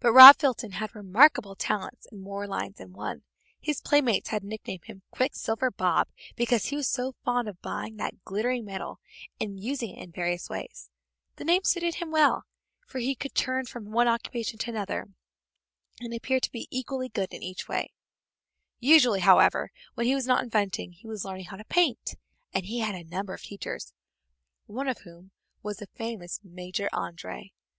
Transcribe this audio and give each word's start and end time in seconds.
But 0.00 0.12
Rob 0.12 0.36
Fulton 0.36 0.72
had 0.72 0.94
remarkable 0.94 1.56
talents 1.56 2.06
in 2.12 2.18
more 2.20 2.46
lines 2.46 2.76
than 2.76 2.92
one. 2.92 3.22
His 3.58 3.80
playmates 3.80 4.28
had 4.28 4.44
nicknamed 4.44 4.84
him 4.84 5.00
"Quicksilver 5.10 5.70
Bob" 5.70 6.08
because 6.36 6.66
he 6.66 6.76
was 6.76 6.86
so 6.90 7.12
fond 7.24 7.48
of 7.48 7.62
buying 7.62 7.96
that 7.96 8.22
glittering 8.26 8.66
metal 8.66 9.00
and 9.40 9.58
using 9.58 9.96
it 9.96 10.02
in 10.02 10.12
various 10.12 10.50
ways. 10.50 10.90
The 11.36 11.44
name 11.46 11.62
suited 11.64 11.94
him 11.94 12.10
well, 12.10 12.44
for 12.86 12.98
he 12.98 13.14
could 13.14 13.34
turn 13.34 13.64
from 13.64 13.92
one 13.92 14.08
occupation 14.08 14.58
to 14.58 14.70
another, 14.70 15.06
and 16.00 16.12
appeared 16.12 16.42
to 16.42 16.52
be 16.52 16.68
equally 16.70 17.08
good 17.08 17.32
in 17.32 17.42
each. 17.42 17.66
Usually, 18.78 19.20
however, 19.20 19.70
when 19.94 20.04
he 20.06 20.14
was 20.14 20.26
not 20.26 20.42
inventing 20.44 20.92
he 20.92 21.06
was 21.06 21.24
learning 21.24 21.46
how 21.46 21.56
to 21.56 21.64
paint, 21.64 22.16
and 22.52 22.66
he 22.66 22.80
had 22.80 22.94
a 22.94 23.04
number 23.08 23.32
of 23.32 23.40
teachers, 23.40 23.94
one 24.66 24.86
of 24.86 24.98
whom 25.04 25.30
was 25.62 25.78
the 25.78 25.86
famous 25.94 26.40
Major 26.44 26.90
André. 26.92 27.52